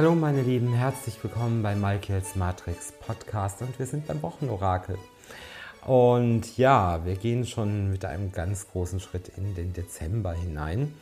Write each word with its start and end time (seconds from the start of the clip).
Hallo 0.00 0.14
meine 0.14 0.40
Lieben, 0.40 0.72
herzlich 0.72 1.22
willkommen 1.22 1.62
bei 1.62 1.74
Michaels 1.74 2.34
Matrix 2.34 2.90
Podcast 2.90 3.60
und 3.60 3.78
wir 3.78 3.84
sind 3.84 4.06
beim 4.06 4.22
Wochenorakel. 4.22 4.96
Und 5.86 6.56
ja, 6.56 7.04
wir 7.04 7.16
gehen 7.16 7.44
schon 7.44 7.90
mit 7.90 8.06
einem 8.06 8.32
ganz 8.32 8.66
großen 8.68 8.98
Schritt 8.98 9.30
in 9.36 9.54
den 9.54 9.74
Dezember 9.74 10.32
hinein. 10.32 10.94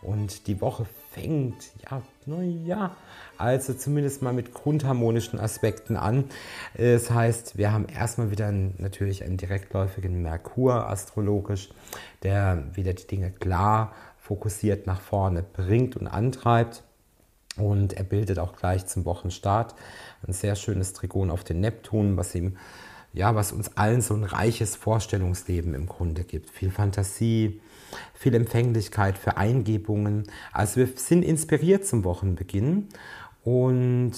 Und 0.00 0.46
die 0.46 0.62
Woche 0.62 0.86
fängt, 1.10 1.56
ja, 1.90 2.00
naja, 2.24 2.96
also 3.36 3.74
zumindest 3.74 4.22
mal 4.22 4.32
mit 4.32 4.54
grundharmonischen 4.54 5.38
Aspekten 5.38 5.98
an. 5.98 6.24
Das 6.74 7.10
heißt, 7.10 7.58
wir 7.58 7.70
haben 7.70 7.84
erstmal 7.84 8.30
wieder 8.30 8.46
einen, 8.46 8.74
natürlich 8.78 9.24
einen 9.24 9.36
direktläufigen 9.36 10.22
Merkur 10.22 10.88
astrologisch, 10.88 11.68
der 12.22 12.64
wieder 12.72 12.94
die 12.94 13.06
Dinge 13.06 13.30
klar 13.30 13.92
fokussiert 14.16 14.86
nach 14.86 15.02
vorne 15.02 15.42
bringt 15.42 15.98
und 15.98 16.06
antreibt. 16.06 16.82
Und 17.58 17.92
er 17.92 18.04
bildet 18.04 18.38
auch 18.38 18.56
gleich 18.56 18.86
zum 18.86 19.04
Wochenstart 19.04 19.74
ein 20.26 20.32
sehr 20.32 20.54
schönes 20.56 20.92
Trigon 20.92 21.30
auf 21.30 21.44
den 21.44 21.60
Neptun, 21.60 22.16
was 22.16 22.34
ihm 22.34 22.56
ja, 23.12 23.34
was 23.34 23.52
uns 23.52 23.76
allen 23.76 24.00
so 24.00 24.14
ein 24.14 24.24
reiches 24.24 24.76
Vorstellungsleben 24.76 25.74
im 25.74 25.86
Grunde 25.86 26.24
gibt. 26.24 26.50
Viel 26.50 26.70
Fantasie, 26.70 27.60
viel 28.14 28.34
Empfänglichkeit 28.34 29.16
für 29.16 29.36
Eingebungen. 29.36 30.24
Also 30.52 30.76
wir 30.76 30.88
sind 30.94 31.24
inspiriert 31.24 31.86
zum 31.86 32.04
Wochenbeginn 32.04 32.88
und 33.44 34.12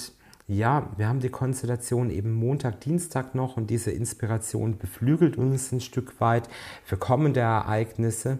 ja, 0.51 0.89
wir 0.97 1.07
haben 1.07 1.21
die 1.21 1.29
Konstellation 1.29 2.09
eben 2.09 2.33
Montag, 2.33 2.81
Dienstag 2.81 3.35
noch 3.35 3.55
und 3.55 3.69
diese 3.69 3.91
Inspiration 3.91 4.77
beflügelt 4.77 5.37
uns 5.37 5.71
ein 5.71 5.79
Stück 5.79 6.19
weit 6.19 6.49
für 6.83 6.97
kommende 6.97 7.39
Ereignisse 7.39 8.37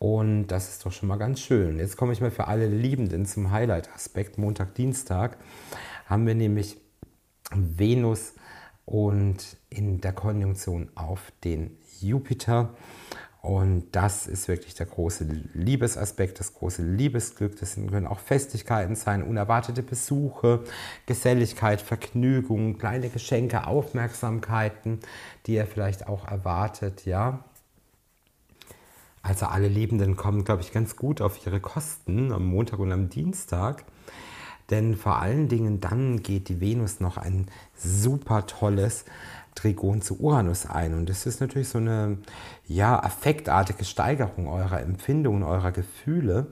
und 0.00 0.48
das 0.48 0.68
ist 0.68 0.84
doch 0.84 0.90
schon 0.90 1.08
mal 1.08 1.16
ganz 1.16 1.38
schön. 1.38 1.78
Jetzt 1.78 1.96
komme 1.96 2.12
ich 2.12 2.20
mal 2.20 2.32
für 2.32 2.48
alle 2.48 2.66
Liebenden 2.66 3.24
zum 3.24 3.52
Highlight-Aspekt. 3.52 4.36
Montag, 4.36 4.74
Dienstag 4.74 5.38
haben 6.06 6.26
wir 6.26 6.34
nämlich 6.34 6.76
Venus 7.52 8.34
und 8.84 9.56
in 9.70 10.00
der 10.00 10.12
Konjunktion 10.12 10.90
auf 10.96 11.32
den 11.44 11.78
Jupiter. 12.00 12.74
Und 13.44 13.88
das 13.92 14.26
ist 14.26 14.48
wirklich 14.48 14.74
der 14.74 14.86
große 14.86 15.26
Liebesaspekt, 15.52 16.40
das 16.40 16.54
große 16.54 16.82
Liebesglück. 16.82 17.60
Das 17.60 17.74
können 17.74 18.06
auch 18.06 18.18
Festigkeiten 18.18 18.94
sein, 18.94 19.22
unerwartete 19.22 19.82
Besuche, 19.82 20.64
Geselligkeit, 21.04 21.82
Vergnügung, 21.82 22.78
kleine 22.78 23.10
Geschenke, 23.10 23.66
Aufmerksamkeiten, 23.66 25.00
die 25.44 25.56
ihr 25.56 25.66
vielleicht 25.66 26.08
auch 26.08 26.26
erwartet, 26.26 27.04
ja. 27.04 27.44
Also 29.20 29.44
alle 29.44 29.68
Liebenden 29.68 30.16
kommen, 30.16 30.44
glaube 30.44 30.62
ich, 30.62 30.72
ganz 30.72 30.96
gut 30.96 31.20
auf 31.20 31.44
ihre 31.44 31.60
Kosten 31.60 32.32
am 32.32 32.46
Montag 32.46 32.78
und 32.78 32.92
am 32.92 33.10
Dienstag. 33.10 33.84
Denn 34.70 34.96
vor 34.96 35.18
allen 35.18 35.48
Dingen 35.48 35.80
dann 35.80 36.22
geht 36.22 36.48
die 36.48 36.62
Venus 36.62 37.00
noch 37.00 37.18
ein 37.18 37.48
super 37.76 38.46
tolles 38.46 39.04
Trigon 39.54 40.02
zu 40.02 40.20
Uranus 40.20 40.66
ein. 40.66 40.94
Und 40.94 41.08
das 41.08 41.26
ist 41.26 41.40
natürlich 41.40 41.68
so 41.68 41.78
eine 41.78 42.18
ja, 42.66 42.98
affektartige 42.98 43.84
Steigerung 43.84 44.48
eurer 44.48 44.80
Empfindungen, 44.80 45.42
eurer 45.42 45.72
Gefühle 45.72 46.48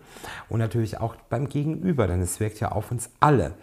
und 0.48 0.58
natürlich 0.58 1.00
auch 1.00 1.16
beim 1.28 1.48
Gegenüber, 1.48 2.06
denn 2.06 2.20
es 2.20 2.40
wirkt 2.40 2.60
ja 2.60 2.72
auf 2.72 2.90
uns 2.90 3.10
alle. 3.20 3.54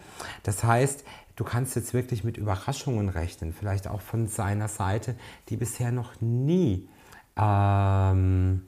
Das 0.44 0.64
heißt, 0.64 1.04
du 1.36 1.44
kannst 1.44 1.76
jetzt 1.76 1.94
wirklich 1.94 2.23
mit 2.23 2.38
Überraschungen 2.38 3.10
rechnen, 3.10 3.54
vielleicht 3.54 3.88
auch 3.88 4.02
von 4.02 4.28
seiner 4.28 4.67
Seite, 4.67 5.16
die 5.50 5.58
bisher 5.58 5.92
noch 5.92 6.20
nie 6.22 6.90
ähm, 7.38 8.64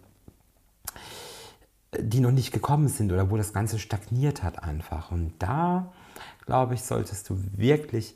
die 1.97 2.21
noch 2.21 2.31
nicht 2.31 2.53
gekommen 2.53 2.87
sind 2.87 3.11
oder 3.11 3.29
wo 3.29 3.37
das 3.37 3.53
Ganze 3.53 3.79
stagniert 3.79 4.43
hat 4.43 4.63
einfach. 4.63 5.11
Und 5.11 5.33
da, 5.39 5.91
glaube 6.51 6.73
ich, 6.73 6.83
solltest 6.83 7.29
du 7.29 7.37
wirklich 7.55 8.13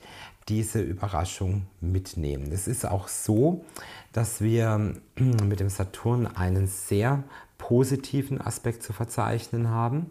diese 0.49 0.81
Überraschung 0.81 1.67
mitnehmen. 1.79 2.51
Es 2.51 2.67
ist 2.67 2.85
auch 2.85 3.07
so, 3.07 3.63
dass 4.11 4.41
wir 4.41 4.93
mit 5.15 5.61
dem 5.61 5.69
Saturn 5.69 6.27
einen 6.27 6.67
sehr 6.67 7.23
positiven 7.57 8.41
Aspekt 8.41 8.83
zu 8.83 8.91
verzeichnen 8.91 9.69
haben, 9.69 10.07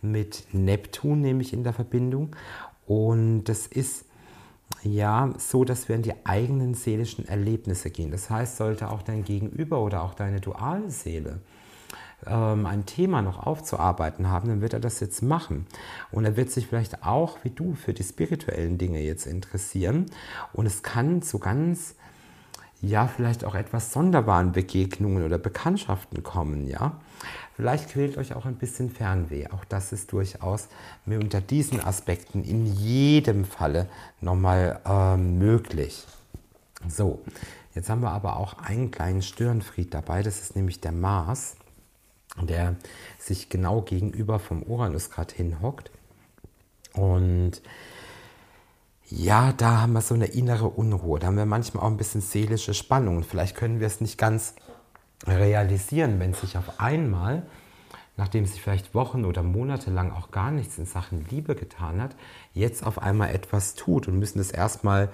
mit 0.00 0.46
Neptun 0.52 1.20
nämlich 1.20 1.52
in 1.52 1.64
der 1.64 1.74
Verbindung. 1.74 2.34
Und 2.86 3.44
das 3.44 3.66
ist 3.66 4.06
ja 4.82 5.34
so, 5.36 5.64
dass 5.64 5.90
wir 5.90 5.96
in 5.96 6.02
die 6.02 6.14
eigenen 6.24 6.72
seelischen 6.72 7.28
Erlebnisse 7.28 7.90
gehen. 7.90 8.10
Das 8.10 8.30
heißt, 8.30 8.56
sollte 8.56 8.88
auch 8.88 9.02
dein 9.02 9.22
Gegenüber 9.22 9.82
oder 9.82 10.02
auch 10.02 10.14
deine 10.14 10.40
Dualseele 10.40 11.40
ähm, 12.24 12.66
ein 12.66 12.86
Thema 12.86 13.22
noch 13.22 13.46
aufzuarbeiten 13.46 14.30
haben, 14.30 14.48
dann 14.48 14.60
wird 14.60 14.72
er 14.72 14.80
das 14.80 15.00
jetzt 15.00 15.22
machen. 15.22 15.66
Und 16.10 16.24
er 16.24 16.36
wird 16.36 16.50
sich 16.50 16.66
vielleicht 16.66 17.04
auch 17.04 17.38
wie 17.42 17.50
du 17.50 17.74
für 17.74 17.92
die 17.92 18.04
spirituellen 18.04 18.78
Dinge 18.78 19.00
jetzt 19.00 19.26
interessieren. 19.26 20.06
Und 20.52 20.66
es 20.66 20.82
kann 20.82 21.22
zu 21.22 21.38
ganz, 21.38 21.94
ja, 22.80 23.06
vielleicht 23.06 23.44
auch 23.44 23.54
etwas 23.54 23.92
sonderbaren 23.92 24.52
Begegnungen 24.52 25.24
oder 25.24 25.38
Bekanntschaften 25.38 26.22
kommen, 26.22 26.66
ja. 26.66 27.00
Vielleicht 27.54 27.88
quält 27.88 28.18
euch 28.18 28.34
auch 28.34 28.44
ein 28.44 28.56
bisschen 28.56 28.90
Fernweh. 28.90 29.46
Auch 29.48 29.64
das 29.64 29.90
ist 29.90 30.12
durchaus 30.12 30.68
mir 31.06 31.18
unter 31.18 31.40
diesen 31.40 31.82
Aspekten 31.82 32.44
in 32.44 32.66
jedem 32.66 33.46
Falle 33.46 33.88
nochmal 34.20 34.80
äh, 34.84 35.16
möglich. 35.16 36.06
So, 36.86 37.22
jetzt 37.74 37.88
haben 37.88 38.02
wir 38.02 38.10
aber 38.10 38.36
auch 38.36 38.58
einen 38.58 38.90
kleinen 38.90 39.22
Störenfried 39.22 39.94
dabei. 39.94 40.22
Das 40.22 40.40
ist 40.40 40.54
nämlich 40.54 40.80
der 40.80 40.92
Mars 40.92 41.56
der 42.42 42.76
sich 43.18 43.48
genau 43.48 43.82
gegenüber 43.82 44.38
vom 44.38 44.62
Uranus 44.62 45.10
gerade 45.10 45.34
hinhockt. 45.34 45.90
Und 46.92 47.62
ja, 49.08 49.52
da 49.52 49.82
haben 49.82 49.92
wir 49.92 50.00
so 50.02 50.14
eine 50.14 50.26
innere 50.26 50.68
Unruhe. 50.68 51.18
Da 51.18 51.28
haben 51.28 51.36
wir 51.36 51.46
manchmal 51.46 51.84
auch 51.84 51.90
ein 51.90 51.96
bisschen 51.96 52.20
seelische 52.20 52.74
Spannung. 52.74 53.22
Vielleicht 53.22 53.56
können 53.56 53.80
wir 53.80 53.86
es 53.86 54.00
nicht 54.00 54.18
ganz 54.18 54.54
realisieren, 55.26 56.20
wenn 56.20 56.34
sich 56.34 56.58
auf 56.58 56.80
einmal 56.80 57.46
nachdem 58.16 58.46
sich 58.46 58.62
vielleicht 58.62 58.94
Wochen 58.94 59.24
oder 59.24 59.42
Monate 59.42 59.90
lang 59.90 60.10
auch 60.10 60.30
gar 60.30 60.50
nichts 60.50 60.78
in 60.78 60.86
Sachen 60.86 61.26
Liebe 61.30 61.54
getan 61.54 62.00
hat, 62.00 62.16
jetzt 62.54 62.84
auf 62.84 63.00
einmal 63.00 63.34
etwas 63.34 63.74
tut 63.74 64.08
und 64.08 64.18
müssen 64.18 64.38
es 64.38 64.50
erstmal 64.50 65.10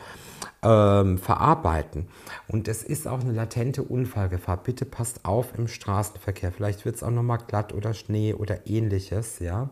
ähm, 0.62 1.18
verarbeiten. 1.18 2.08
Und 2.48 2.68
es 2.68 2.82
ist 2.82 3.08
auch 3.08 3.20
eine 3.20 3.32
latente 3.32 3.82
Unfallgefahr. 3.82 4.58
Bitte 4.58 4.84
passt 4.84 5.24
auf 5.24 5.58
im 5.58 5.68
Straßenverkehr. 5.68 6.52
Vielleicht 6.52 6.84
wird 6.84 6.96
es 6.96 7.02
auch 7.02 7.10
nochmal 7.10 7.38
glatt 7.46 7.72
oder 7.74 7.94
Schnee 7.94 8.34
oder 8.34 8.66
ähnliches. 8.66 9.40
Ja? 9.40 9.70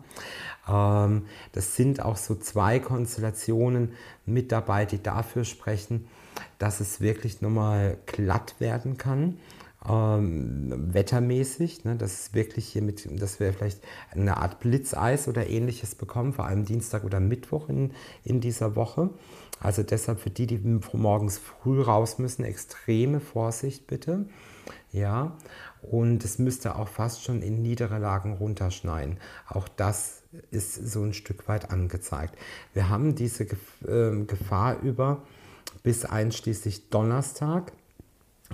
Ähm, 0.69 1.27
das 1.53 1.77
sind 1.77 2.03
auch 2.03 2.17
so 2.17 2.35
zwei 2.35 2.79
Konstellationen 2.81 3.93
mit 4.27 4.53
dabei, 4.53 4.85
die 4.85 5.03
dafür 5.03 5.45
sprechen, 5.45 6.09
dass 6.59 6.81
es 6.81 7.01
wirklich 7.01 7.41
nochmal 7.41 7.99
glatt 8.07 8.57
werden 8.59 8.99
kann 8.99 9.39
ähm, 9.89 10.93
wettermäßig, 10.93 11.85
ne, 11.85 11.97
dass 11.97 12.13
es 12.13 12.35
wirklich 12.35 12.67
hier 12.67 12.83
mit, 12.83 13.21
dass 13.21 13.41
wir 13.41 13.53
vielleicht 13.53 13.81
eine 14.11 14.37
Art 14.37 14.61
Blitzeis 14.61 15.27
oder 15.27 15.49
ähnliches 15.49 15.95
bekommen, 15.95 16.33
vor 16.33 16.45
allem 16.45 16.65
Dienstag 16.65 17.05
oder 17.05 17.21
Mittwoch 17.21 17.69
in, 17.69 17.93
in 18.25 18.41
dieser 18.41 18.77
Woche. 18.77 19.11
Also 19.61 19.83
deshalb 19.83 20.21
für 20.21 20.31
die, 20.31 20.47
die 20.47 20.59
morgens 20.93 21.39
früh 21.39 21.83
raus 21.83 22.19
müssen, 22.19 22.45
extreme 22.45 23.21
Vorsicht 23.21 23.87
bitte. 23.87 24.27
Ja, 24.93 25.37
und 25.83 26.25
es 26.25 26.39
müsste 26.39 26.77
auch 26.77 26.89
fast 26.89 27.25
schon 27.25 27.43
in 27.43 27.63
niedere 27.63 27.99
Lagen 27.99 28.35
runterschneien. 28.35 29.19
Auch 29.49 29.69
das 29.69 30.23
ist 30.51 30.75
so 30.75 31.03
ein 31.03 31.13
Stück 31.13 31.49
weit 31.49 31.71
angezeigt. 31.71 32.37
Wir 32.75 32.89
haben 32.89 33.15
diese 33.15 33.47
ähm, 33.87 34.27
Gefahr 34.27 34.81
über 34.81 35.23
bis 35.83 36.05
einschließlich 36.05 36.91
Donnerstag. 36.91 37.73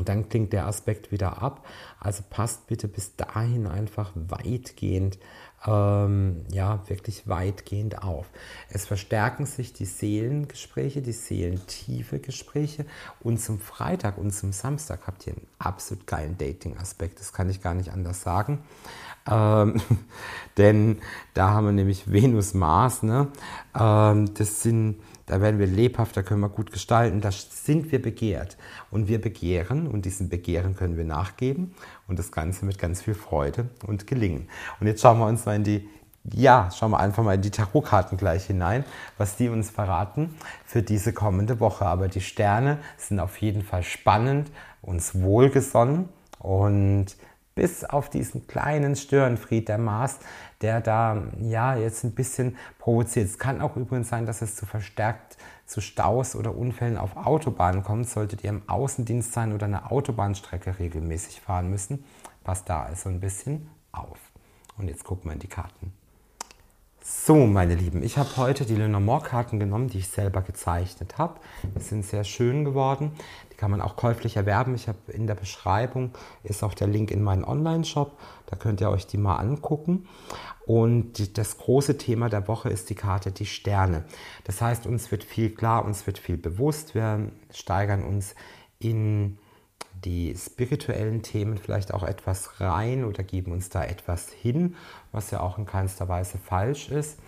Dann 0.05 0.29
klingt 0.29 0.53
der 0.53 0.67
Aspekt 0.67 1.11
wieder 1.11 1.43
ab. 1.43 1.67
Also 1.99 2.23
passt 2.29 2.67
bitte 2.67 2.89
bis 2.89 3.17
dahin 3.17 3.67
einfach 3.67 4.13
weitgehend, 4.15 5.19
ähm, 5.67 6.45
ja, 6.53 6.87
wirklich 6.89 7.27
weitgehend 7.27 8.03
auf. 8.03 8.27
Es 8.69 8.87
verstärken 8.87 9.47
sich 9.47 9.73
die 9.73 9.87
Seelengespräche, 9.87 11.03
die 11.03 11.13
seelentiefe 11.13 12.19
Gespräche. 12.19 12.85
Und 13.21 13.41
zum 13.41 13.59
Freitag 13.59 14.19
und 14.19 14.33
zum 14.33 14.53
Samstag 14.53 15.07
habt 15.07 15.27
ihr 15.27 15.33
einen 15.33 15.47
absolut 15.59 16.07
geilen 16.07 16.37
Dating-Aspekt. 16.39 17.19
Das 17.19 17.33
kann 17.33 17.49
ich 17.49 17.63
gar 17.63 17.75
nicht 17.75 17.91
anders 17.91 18.23
sagen. 18.23 18.61
Ähm, 19.29 19.81
denn 20.59 20.99
da 21.35 21.51
haben 21.51 21.67
wir 21.67 21.73
nämlich 21.73 22.11
Venus, 22.11 22.55
Mars. 22.55 23.03
Ne? 23.03 23.29
Ähm, 23.79 24.35
das 24.35 24.63
sind 24.63 24.97
da 25.27 25.41
werden 25.41 25.59
wir 25.59 25.67
lebhaft, 25.67 26.17
da 26.17 26.23
können 26.23 26.41
wir 26.41 26.49
gut 26.49 26.73
gestalten, 26.73 27.21
da 27.21 27.31
sind 27.33 27.91
wir 27.93 28.01
begehrt. 28.01 28.57
Und 28.91 29.09
wir 29.09 29.21
begehren 29.21 29.89
und 29.89 30.05
diesem 30.05 30.29
Begehren 30.29 30.77
können 30.77 30.97
wir 30.97 31.05
nachgeben 31.05 31.75
und 32.07 32.19
das 32.19 32.33
Ganze 32.33 32.65
mit 32.65 32.79
ganz 32.79 33.03
viel 33.03 33.15
Freude 33.15 33.69
und 33.87 34.07
Gelingen. 34.07 34.49
Und 34.81 34.87
jetzt 34.87 35.03
schauen 35.03 35.19
wir 35.19 35.27
uns 35.27 35.45
mal 35.45 35.57
in 35.57 35.65
die, 35.65 35.89
ja, 36.33 36.71
schauen 36.71 36.93
wir 36.93 37.01
einfach 37.01 37.25
mal 37.25 37.35
in 37.35 37.43
die 37.43 37.51
Tarotkarten 37.51 38.17
gleich 38.19 38.47
hinein, 38.47 38.85
was 39.19 39.37
die 39.37 39.49
uns 39.49 39.71
verraten 39.71 40.35
für 40.65 40.83
diese 40.83 41.13
kommende 41.13 41.61
Woche. 41.61 41.87
Aber 41.87 42.09
die 42.09 42.21
Sterne 42.21 42.79
sind 42.97 43.19
auf 43.21 43.39
jeden 43.39 43.63
Fall 43.63 43.83
spannend, 43.83 44.51
uns 44.81 45.21
wohlgesonnen 45.21 46.09
und 46.39 47.17
bis 47.57 47.85
auf 47.85 48.11
diesen 48.11 48.47
kleinen 48.47 48.97
Störenfried 48.97 49.69
der 49.69 49.79
Mars, 49.79 50.19
der 50.63 50.81
da 50.81 51.23
ja 51.41 51.77
jetzt 51.77 52.05
ein 52.05 52.13
bisschen 52.13 52.57
provoziert. 52.79 53.27
Es 53.27 53.39
kann 53.39 53.61
auch 53.61 53.77
übrigens 53.77 54.09
sein, 54.09 54.27
dass 54.27 54.43
es 54.43 54.57
zu 54.57 54.67
verstärkt 54.67 55.37
zu 55.67 55.81
Staus 55.81 56.37
oder 56.37 56.57
Unfällen 56.57 56.97
auf 56.97 57.17
Autobahnen 57.17 57.83
kommt. 57.83 58.09
Solltet 58.09 58.45
ihr 58.45 58.51
im 58.51 58.63
Außendienst 58.69 59.33
sein 59.33 59.53
oder 59.53 59.67
eine 59.67 59.91
Autobahnstrecke 59.91 60.79
regelmäßig 60.79 61.41
fahren 61.41 61.69
müssen, 61.71 62.05
passt 62.45 62.69
da 62.69 62.85
also 62.85 63.09
ein 63.09 63.21
bisschen 63.21 63.69
auf. 63.93 64.19
Und 64.79 64.89
jetzt 64.89 65.05
gucken 65.05 65.31
wir 65.31 65.33
in 65.33 65.41
die 65.41 65.49
Karten. 65.49 65.93
So, 67.09 67.47
meine 67.47 67.77
Lieben, 67.77 68.03
ich 68.03 68.19
habe 68.19 68.37
heute 68.37 68.65
die 68.65 68.75
Lenormand-Karten 68.75 69.61
genommen, 69.61 69.89
die 69.89 69.99
ich 69.99 70.09
selber 70.09 70.43
gezeichnet 70.43 71.19
habe. 71.19 71.39
Die 71.63 71.81
sind 71.81 72.05
sehr 72.05 72.25
schön 72.25 72.65
geworden. 72.65 73.13
Die 73.57 73.61
kann 73.61 73.71
man 73.71 73.81
auch 73.81 73.97
käuflich 73.97 74.37
erwerben. 74.37 74.75
Ich 74.75 74.87
habe 74.87 74.99
in 75.11 75.27
der 75.27 75.35
Beschreibung 75.35 76.11
ist 76.45 76.63
auch 76.63 76.75
der 76.75 76.89
Link 76.89 77.11
in 77.11 77.23
meinen 77.23 77.43
Online-Shop. 77.43 78.13
Da 78.45 78.57
könnt 78.57 78.83
ihr 78.83 78.91
euch 78.91 79.07
die 79.07 79.17
mal 79.17 79.37
angucken. 79.37 80.07
Und 80.67 81.39
das 81.39 81.57
große 81.57 81.97
Thema 81.97 82.29
der 82.29 82.49
Woche 82.49 82.69
ist 82.69 82.91
die 82.91 82.95
Karte 82.95 83.33
die 83.33 83.47
Sterne. 83.47 84.05
Das 84.45 84.61
heißt, 84.61 84.87
uns 84.87 85.11
wird 85.11 85.25
viel 85.25 85.55
klar, 85.55 85.87
uns 85.87 86.07
wird 86.07 86.19
viel 86.19 86.37
bewusst. 86.37 86.95
Wir 86.95 87.31
steigern 87.51 88.05
uns 88.05 88.35
in 88.79 89.39
die 90.05 90.37
spirituellen 90.37 91.23
Themen 91.23 91.57
vielleicht 91.57 91.95
auch 91.95 92.03
etwas 92.03 92.61
rein 92.61 93.05
oder 93.05 93.23
geben 93.23 93.53
uns 93.53 93.71
da 93.71 93.83
etwas 93.85 94.29
hin, 94.29 94.77
was 95.13 95.31
ja 95.31 95.41
auch 95.41 95.57
in 95.57 95.65
keinster 95.65 96.09
Weise 96.09 96.37
falsch 96.37 96.91
ist. 96.91 97.19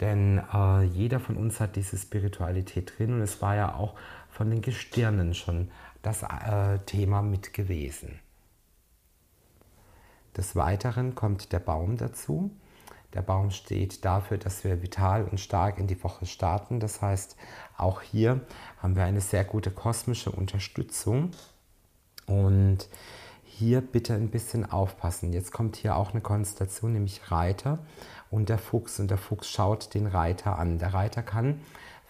Denn 0.00 0.40
äh, 0.52 0.82
jeder 0.82 1.18
von 1.20 1.36
uns 1.36 1.58
hat 1.58 1.76
diese 1.76 1.96
Spiritualität 1.96 2.92
drin 2.96 3.14
und 3.14 3.22
es 3.22 3.40
war 3.42 3.56
ja 3.56 3.74
auch 3.74 3.94
von 4.34 4.50
den 4.50 4.62
Gestirnen 4.62 5.32
schon 5.32 5.70
das 6.02 6.22
äh, 6.22 6.80
Thema 6.86 7.22
mit 7.22 7.54
gewesen. 7.54 8.18
Des 10.36 10.56
Weiteren 10.56 11.14
kommt 11.14 11.52
der 11.52 11.60
Baum 11.60 11.96
dazu. 11.96 12.50
Der 13.14 13.22
Baum 13.22 13.50
steht 13.52 14.04
dafür, 14.04 14.36
dass 14.36 14.64
wir 14.64 14.82
vital 14.82 15.24
und 15.24 15.38
stark 15.38 15.78
in 15.78 15.86
die 15.86 16.02
Woche 16.02 16.26
starten. 16.26 16.80
Das 16.80 17.00
heißt, 17.00 17.36
auch 17.76 18.02
hier 18.02 18.40
haben 18.82 18.96
wir 18.96 19.04
eine 19.04 19.20
sehr 19.20 19.44
gute 19.44 19.70
kosmische 19.70 20.32
Unterstützung 20.32 21.30
und 22.26 22.88
hier 23.44 23.80
bitte 23.80 24.14
ein 24.14 24.30
bisschen 24.30 24.68
aufpassen. 24.68 25.32
Jetzt 25.32 25.52
kommt 25.52 25.76
hier 25.76 25.94
auch 25.94 26.10
eine 26.10 26.20
Konstellation, 26.20 26.92
nämlich 26.92 27.30
Reiter 27.30 27.78
und 28.32 28.48
der 28.48 28.58
Fuchs. 28.58 28.98
Und 28.98 29.12
der 29.12 29.18
Fuchs 29.18 29.48
schaut 29.48 29.94
den 29.94 30.08
Reiter 30.08 30.58
an. 30.58 30.80
Der 30.80 30.92
Reiter 30.92 31.22
kann 31.22 31.60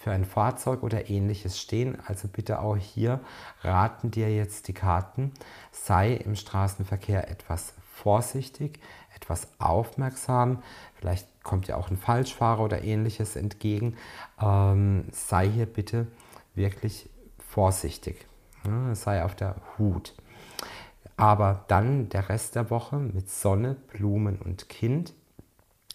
für 0.04 0.12
ein 0.12 0.26
Fahrzeug 0.26 0.82
oder 0.82 1.08
ähnliches 1.08 1.58
stehen. 1.58 1.96
Also 2.06 2.28
bitte 2.28 2.60
auch 2.60 2.76
hier 2.76 3.20
raten 3.62 4.10
dir 4.10 4.32
jetzt 4.32 4.68
die 4.68 4.74
Karten. 4.74 5.32
Sei 5.72 6.12
im 6.12 6.36
Straßenverkehr 6.36 7.30
etwas 7.30 7.72
vorsichtig, 7.90 8.80
etwas 9.16 9.48
aufmerksam. 9.58 10.62
Vielleicht 10.96 11.26
kommt 11.42 11.68
dir 11.68 11.78
auch 11.78 11.90
ein 11.90 11.96
Falschfahrer 11.96 12.62
oder 12.62 12.84
ähnliches 12.84 13.34
entgegen. 13.34 13.96
Ähm, 14.38 15.06
sei 15.10 15.48
hier 15.48 15.64
bitte 15.64 16.06
wirklich 16.54 17.08
vorsichtig. 17.38 18.26
Ja, 18.66 18.94
sei 18.94 19.24
auf 19.24 19.34
der 19.34 19.56
Hut. 19.78 20.14
Aber 21.16 21.64
dann 21.68 22.10
der 22.10 22.28
Rest 22.28 22.56
der 22.56 22.68
Woche 22.68 22.96
mit 22.96 23.30
Sonne, 23.30 23.76
Blumen 23.90 24.38
und 24.38 24.68
Kind 24.68 25.14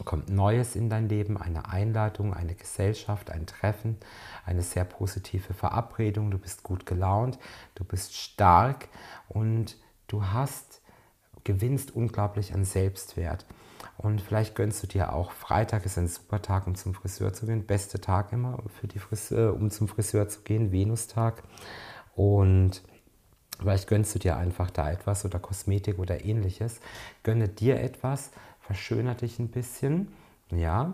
kommt 0.05 0.29
Neues 0.29 0.75
in 0.75 0.89
dein 0.89 1.09
Leben, 1.09 1.37
eine 1.37 1.67
Einladung, 1.69 2.33
eine 2.33 2.55
Gesellschaft, 2.55 3.29
ein 3.29 3.45
Treffen, 3.45 3.97
eine 4.45 4.61
sehr 4.61 4.85
positive 4.85 5.53
Verabredung. 5.53 6.31
Du 6.31 6.37
bist 6.37 6.63
gut 6.63 6.85
gelaunt, 6.85 7.37
du 7.75 7.83
bist 7.83 8.15
stark 8.15 8.87
und 9.27 9.77
du 10.07 10.25
hast, 10.25 10.81
gewinnst 11.43 11.95
unglaublich 11.95 12.53
an 12.53 12.65
Selbstwert. 12.65 13.45
Und 13.97 14.21
vielleicht 14.21 14.55
gönnst 14.55 14.81
du 14.83 14.87
dir 14.87 15.13
auch, 15.13 15.31
Freitag 15.31 15.85
ist 15.85 15.97
ein 15.97 16.07
super 16.07 16.41
Tag, 16.41 16.67
um 16.67 16.75
zum 16.75 16.93
Friseur 16.93 17.33
zu 17.33 17.45
gehen. 17.45 17.65
Beste 17.65 17.99
Tag 17.99 18.31
immer 18.31 18.63
für 18.79 18.87
die 18.87 18.99
Friseur, 18.99 19.53
um 19.53 19.69
zum 19.71 19.87
Friseur 19.87 20.27
zu 20.29 20.41
gehen, 20.41 20.71
Venustag. 20.71 21.43
Und 22.15 22.81
vielleicht 23.59 23.87
gönnst 23.87 24.15
du 24.15 24.19
dir 24.19 24.37
einfach 24.37 24.71
da 24.71 24.91
etwas 24.91 25.25
oder 25.25 25.39
Kosmetik 25.39 25.99
oder 25.99 26.23
ähnliches. 26.23 26.79
Gönne 27.23 27.49
dir 27.49 27.79
etwas, 27.81 28.31
verschöner 28.69 29.15
dich 29.15 29.39
ein 29.39 29.47
bisschen, 29.47 30.09
ja, 30.51 30.93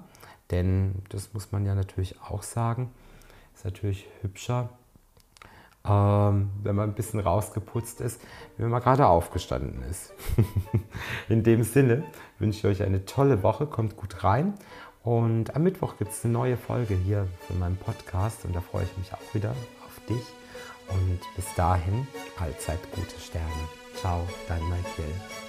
denn 0.49 0.95
das 1.09 1.33
muss 1.33 1.51
man 1.51 1.65
ja 1.65 1.75
natürlich 1.75 2.21
auch 2.21 2.41
sagen, 2.41 2.89
ist 3.53 3.65
natürlich 3.65 4.07
hübscher, 4.21 4.69
ähm, 5.85 6.51
wenn 6.63 6.73
man 6.73 6.89
ein 6.89 6.95
bisschen 6.95 7.19
rausgeputzt 7.19 7.99
ist, 7.99 8.21
wenn 8.55 8.69
man 8.69 8.81
gerade 8.81 9.07
aufgestanden 9.07 9.83
ist. 9.83 10.13
In 11.27 11.43
dem 11.43 11.63
Sinne 11.63 12.05
wünsche 12.39 12.59
ich 12.59 12.65
euch 12.79 12.87
eine 12.87 13.03
tolle 13.03 13.43
Woche, 13.43 13.65
kommt 13.67 13.97
gut 13.97 14.23
rein 14.23 14.53
und 15.03 15.53
am 15.53 15.63
Mittwoch 15.63 15.97
gibt 15.97 16.13
es 16.13 16.23
eine 16.23 16.31
neue 16.31 16.55
Folge 16.55 16.95
hier 16.95 17.27
von 17.45 17.59
meinem 17.59 17.75
Podcast 17.75 18.45
und 18.45 18.55
da 18.55 18.61
freue 18.61 18.85
ich 18.85 18.97
mich 18.97 19.13
auch 19.13 19.33
wieder 19.33 19.51
auf 19.51 20.05
dich. 20.07 20.25
Und 20.87 21.19
bis 21.35 21.53
dahin, 21.55 22.07
allzeit 22.39 22.79
gute 22.93 23.19
Sterne. 23.19 23.51
Ciao, 23.95 24.21
dein 24.47 24.63
Michael. 24.63 25.44